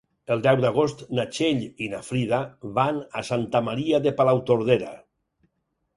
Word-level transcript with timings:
El 0.35 0.39
deu 0.45 0.61
d'agost 0.61 1.03
na 1.19 1.25
Txell 1.35 1.61
i 1.87 1.91
na 1.91 1.99
Frida 2.09 2.39
van 2.79 2.99
a 3.21 3.25
Santa 3.31 3.65
Maria 3.71 4.01
de 4.07 4.19
Palautordera. 4.23 4.91